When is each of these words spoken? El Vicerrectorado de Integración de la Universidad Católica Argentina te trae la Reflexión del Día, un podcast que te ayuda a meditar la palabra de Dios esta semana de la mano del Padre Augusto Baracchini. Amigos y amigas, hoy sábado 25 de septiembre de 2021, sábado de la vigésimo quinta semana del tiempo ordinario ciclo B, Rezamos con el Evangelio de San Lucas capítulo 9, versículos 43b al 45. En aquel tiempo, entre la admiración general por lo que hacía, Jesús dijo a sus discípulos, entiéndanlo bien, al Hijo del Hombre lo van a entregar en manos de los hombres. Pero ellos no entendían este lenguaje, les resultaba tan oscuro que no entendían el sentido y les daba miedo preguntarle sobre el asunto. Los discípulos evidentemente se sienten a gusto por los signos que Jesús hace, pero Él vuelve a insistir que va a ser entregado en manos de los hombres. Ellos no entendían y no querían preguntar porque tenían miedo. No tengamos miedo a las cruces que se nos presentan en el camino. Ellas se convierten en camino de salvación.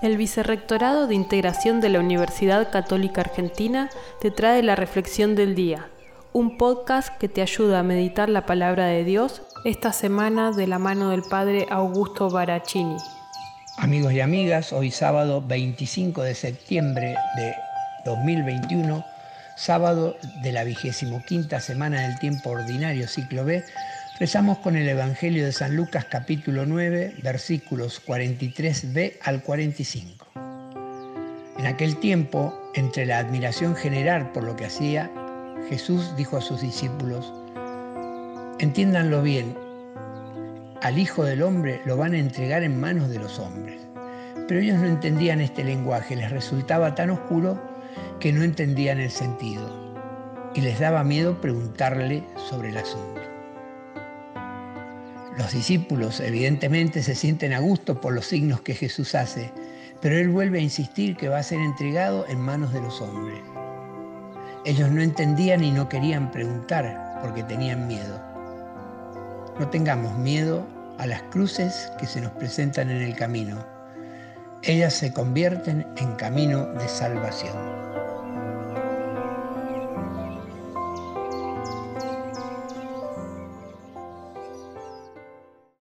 El 0.00 0.16
Vicerrectorado 0.16 1.06
de 1.06 1.14
Integración 1.14 1.80
de 1.80 1.88
la 1.88 2.00
Universidad 2.00 2.70
Católica 2.70 3.20
Argentina 3.20 3.90
te 4.20 4.30
trae 4.30 4.62
la 4.62 4.74
Reflexión 4.74 5.34
del 5.34 5.54
Día, 5.54 5.88
un 6.32 6.56
podcast 6.56 7.16
que 7.18 7.28
te 7.28 7.42
ayuda 7.42 7.80
a 7.80 7.82
meditar 7.84 8.28
la 8.28 8.46
palabra 8.46 8.86
de 8.86 9.04
Dios 9.04 9.42
esta 9.64 9.92
semana 9.92 10.50
de 10.52 10.66
la 10.66 10.78
mano 10.78 11.10
del 11.10 11.22
Padre 11.22 11.66
Augusto 11.70 12.30
Baracchini. 12.30 12.96
Amigos 13.78 14.12
y 14.12 14.20
amigas, 14.20 14.72
hoy 14.72 14.90
sábado 14.90 15.42
25 15.46 16.22
de 16.22 16.34
septiembre 16.34 17.16
de 17.36 17.54
2021, 18.04 19.04
sábado 19.56 20.16
de 20.42 20.52
la 20.52 20.64
vigésimo 20.64 21.22
quinta 21.26 21.60
semana 21.60 22.02
del 22.02 22.18
tiempo 22.18 22.50
ordinario 22.50 23.06
ciclo 23.06 23.44
B, 23.44 23.64
Rezamos 24.22 24.58
con 24.58 24.76
el 24.76 24.88
Evangelio 24.88 25.44
de 25.44 25.50
San 25.50 25.74
Lucas 25.74 26.04
capítulo 26.04 26.64
9, 26.64 27.16
versículos 27.24 28.00
43b 28.06 29.14
al 29.20 29.42
45. 29.42 30.26
En 31.58 31.66
aquel 31.66 31.96
tiempo, 31.96 32.56
entre 32.76 33.04
la 33.04 33.18
admiración 33.18 33.74
general 33.74 34.30
por 34.30 34.44
lo 34.44 34.54
que 34.54 34.66
hacía, 34.66 35.10
Jesús 35.68 36.14
dijo 36.16 36.36
a 36.36 36.40
sus 36.40 36.60
discípulos, 36.60 37.34
entiéndanlo 38.60 39.22
bien, 39.22 39.58
al 40.82 41.00
Hijo 41.00 41.24
del 41.24 41.42
Hombre 41.42 41.80
lo 41.84 41.96
van 41.96 42.14
a 42.14 42.18
entregar 42.18 42.62
en 42.62 42.78
manos 42.78 43.10
de 43.10 43.18
los 43.18 43.40
hombres. 43.40 43.80
Pero 44.46 44.60
ellos 44.60 44.78
no 44.78 44.86
entendían 44.86 45.40
este 45.40 45.64
lenguaje, 45.64 46.14
les 46.14 46.30
resultaba 46.30 46.94
tan 46.94 47.10
oscuro 47.10 47.60
que 48.20 48.32
no 48.32 48.44
entendían 48.44 49.00
el 49.00 49.10
sentido 49.10 49.68
y 50.54 50.60
les 50.60 50.78
daba 50.78 51.02
miedo 51.02 51.40
preguntarle 51.40 52.22
sobre 52.36 52.68
el 52.68 52.76
asunto. 52.76 53.32
Los 55.38 55.52
discípulos 55.52 56.20
evidentemente 56.20 57.02
se 57.02 57.14
sienten 57.14 57.54
a 57.54 57.60
gusto 57.60 58.00
por 58.00 58.12
los 58.12 58.26
signos 58.26 58.60
que 58.60 58.74
Jesús 58.74 59.14
hace, 59.14 59.50
pero 60.02 60.18
Él 60.18 60.28
vuelve 60.28 60.58
a 60.58 60.62
insistir 60.62 61.16
que 61.16 61.28
va 61.28 61.38
a 61.38 61.42
ser 61.42 61.58
entregado 61.60 62.26
en 62.28 62.38
manos 62.38 62.72
de 62.74 62.82
los 62.82 63.00
hombres. 63.00 63.40
Ellos 64.66 64.90
no 64.90 65.00
entendían 65.00 65.64
y 65.64 65.70
no 65.70 65.88
querían 65.88 66.30
preguntar 66.30 67.18
porque 67.22 67.42
tenían 67.44 67.88
miedo. 67.88 68.20
No 69.58 69.68
tengamos 69.68 70.18
miedo 70.18 70.66
a 70.98 71.06
las 71.06 71.22
cruces 71.22 71.90
que 71.98 72.06
se 72.06 72.20
nos 72.20 72.32
presentan 72.32 72.90
en 72.90 73.00
el 73.00 73.16
camino. 73.16 73.64
Ellas 74.62 74.92
se 74.92 75.12
convierten 75.12 75.86
en 75.96 76.12
camino 76.16 76.66
de 76.66 76.88
salvación. 76.88 77.56